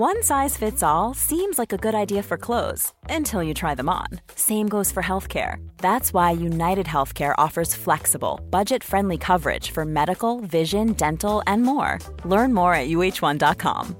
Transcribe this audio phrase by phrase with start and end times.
[0.00, 3.90] One size fits all seems like a good idea for clothes until you try them
[3.90, 4.06] on.
[4.34, 5.56] Same goes for healthcare.
[5.76, 11.98] That's why United Healthcare offers flexible, budget friendly coverage for medical, vision, dental, and more.
[12.24, 13.94] Learn more at uh1.com.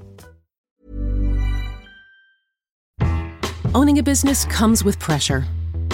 [3.74, 5.44] Owning a business comes with pressure.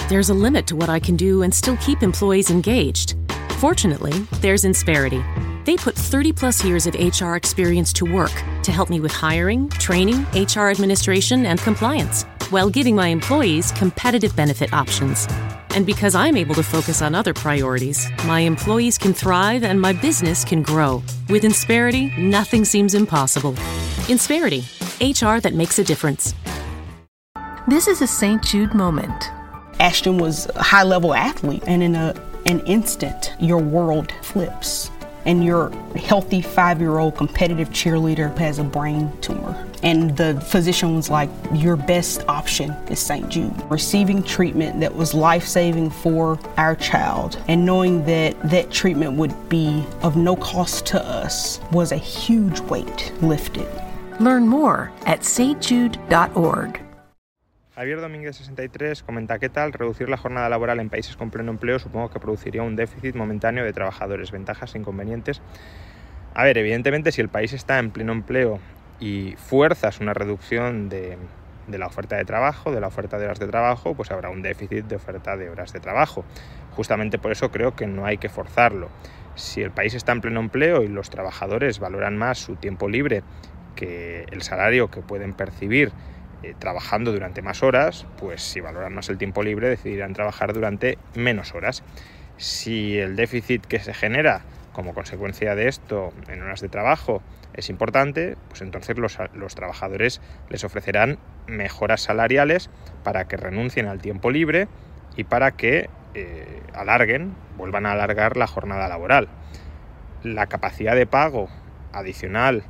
[0.07, 3.15] There's a limit to what I can do and still keep employees engaged.
[3.59, 5.21] Fortunately, there's Insperity.
[5.67, 8.31] They put 30 plus years of HR experience to work
[8.63, 14.33] to help me with hiring, training, HR administration, and compliance, while giving my employees competitive
[14.33, 15.27] benefit options.
[15.71, 19.91] And because I'm able to focus on other priorities, my employees can thrive and my
[19.91, 21.03] business can grow.
[21.27, 23.51] With Insperity, nothing seems impossible.
[24.07, 24.63] Insperity,
[25.01, 26.33] HR that makes a difference.
[27.67, 28.41] This is a St.
[28.41, 29.31] Jude moment.
[29.81, 34.91] Ashton was a high level athlete, and in a, an instant, your world flips.
[35.25, 39.67] And your healthy five year old competitive cheerleader has a brain tumor.
[39.83, 43.27] And the physician was like, Your best option is St.
[43.29, 43.53] Jude.
[43.69, 49.49] Receiving treatment that was life saving for our child and knowing that that treatment would
[49.49, 53.67] be of no cost to us was a huge weight lifted.
[54.19, 56.86] Learn more at stjude.org.
[57.77, 61.77] Javier Domínguez 63 comenta qué tal reducir la jornada laboral en países con pleno empleo
[61.77, 65.43] supongo que produciría un déficit momentáneo de trabajadores, ventajas e inconvenientes.
[66.33, 68.59] A ver, evidentemente si el país está en pleno empleo
[68.99, 71.19] y fuerzas una reducción de,
[71.67, 74.41] de la oferta de trabajo, de la oferta de horas de trabajo, pues habrá un
[74.41, 76.25] déficit de oferta de horas de trabajo.
[76.75, 78.89] Justamente por eso creo que no hay que forzarlo.
[79.35, 83.21] Si el país está en pleno empleo y los trabajadores valoran más su tiempo libre
[83.75, 85.91] que el salario que pueden percibir
[86.43, 90.97] eh, trabajando durante más horas, pues si valoran más el tiempo libre decidirán trabajar durante
[91.15, 91.83] menos horas.
[92.37, 97.23] Si el déficit que se genera como consecuencia de esto en horas de trabajo
[97.55, 102.69] es importante, pues entonces los, trabajadores les ofrecerán mejoras salariales
[103.03, 104.67] para que renuncien al tiempo libre
[105.15, 109.27] y para que eh, alarguen, vuelvan a alargar la jornada laboral.
[110.21, 111.49] La capacidad de pago
[111.91, 112.63] adicional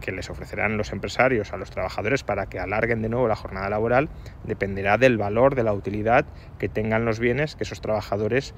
[0.00, 3.70] que les ofrecerán los empresarios a los trabajadores para que alarguen de nuevo la jornada
[3.70, 4.08] laboral
[4.44, 6.26] dependerá del valor, de la utilidad
[6.58, 8.54] que tengan los bienes que esos trabajadores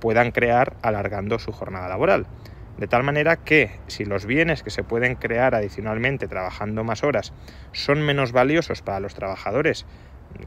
[0.00, 2.26] puedan crear alargando su jornada laboral.
[2.78, 7.32] De tal manera que si los bienes que se pueden crear adicionalmente trabajando más horas
[7.72, 9.86] son menos valiosos para los trabajadores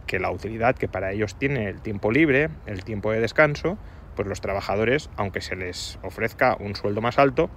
[0.07, 3.77] que la utilidad que para ellos tiene el tiempo libre, el tiempo de descanso,
[4.15, 7.49] pues los trabajadores, aunque se les ofrezca un sueldo más alto,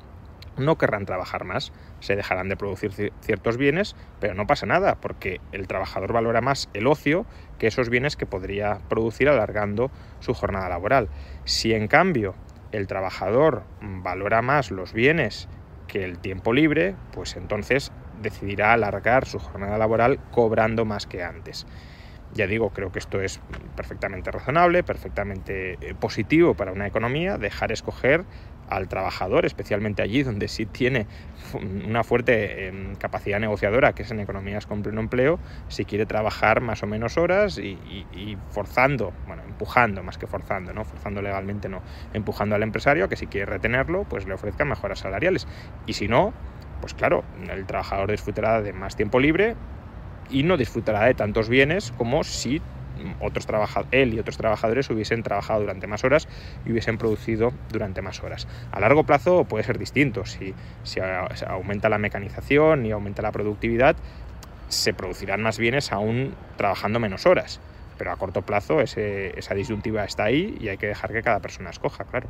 [0.59, 5.41] no querrán trabajar más, se dejarán de producir ciertos bienes, pero no pasa nada, porque
[5.53, 7.27] el trabajador valora más el ocio
[7.59, 11.09] que esos bienes que podría producir alargando su jornada laboral.
[11.45, 12.35] Si en cambio
[12.73, 15.49] el trabajador valora más los bienes
[15.87, 21.67] que el tiempo libre, pues entonces decidirá alargar su jornada laboral cobrando más que antes.
[22.35, 23.41] Ya digo, creo que esto es
[23.75, 28.25] perfectamente razonable, perfectamente eh, positivo para una economía, dejar escoger
[28.69, 31.07] al trabajador, especialmente allí donde sí tiene
[31.55, 36.61] una fuerte em, capacidad negociadora, que es en economías con pleno empleo, si quiere trabajar
[36.61, 40.85] más o menos horas y, forzando, bueno, empujando más que forzando, ¿no?
[40.85, 45.01] Forzando legalmente no, empujando al empresario a que si quiere retenerlo, pues le ofrezca mejoras
[45.01, 45.47] salariales.
[45.87, 46.35] Y si no,
[46.81, 49.57] pues claro, el trabajador disfrutará de más tiempo libre,
[50.31, 52.61] y no disfrutará de tantos bienes como si
[53.21, 53.47] otros
[53.91, 56.29] él y otros trabajadores hubiesen trabajado durante más horas
[56.67, 58.47] y hubiesen producido durante más horas.
[58.73, 60.25] A largo plazo puede ser distinto.
[60.25, 61.01] Si, si
[61.47, 63.97] aumenta la mecanización y aumenta la productividad,
[64.69, 67.61] se producirán más bienes aún trabajando menos horas.
[67.97, 71.71] Pero a corto plazo esa disyuntiva está ahí y hay que dejar que cada persona
[71.71, 72.29] escoja, claro.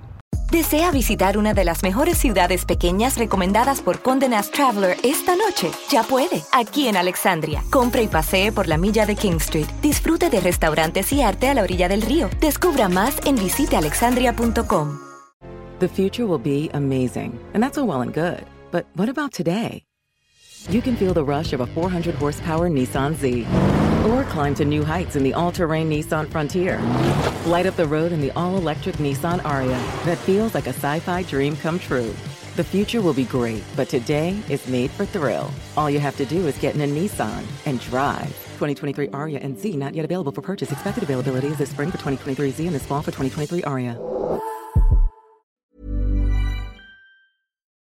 [0.51, 5.71] ¿Desea visitar una de las mejores ciudades pequeñas recomendadas por Condé Nast Traveler esta noche?
[5.91, 7.63] Ya puede, aquí en Alexandria.
[7.69, 9.67] Compre y pasee por la milla de King Street.
[9.83, 12.31] Disfrute de restaurantes y arte a la orilla del río.
[12.41, 14.99] Descubra más en visitealexandria.com.
[15.81, 18.43] The future will be amazing, and that's all well and good.
[18.73, 19.85] But what about today?
[20.71, 23.45] You can feel the rush of a 400 horsepower Nissan Z.
[24.09, 26.81] Or climb to new heights in the all-terrain Nissan Frontier.
[27.45, 31.55] Light up the road in the all-electric Nissan Aria that feels like a sci-fi dream
[31.57, 32.15] come true.
[32.57, 35.51] The future will be great, but today is made for thrill.
[35.77, 38.29] All you have to do is get in a Nissan and drive.
[38.59, 40.73] 2023 Aria and Z not yet available for purchase.
[40.73, 43.99] Expected availability is this spring for 2023 Z and this fall for 2023 Aria.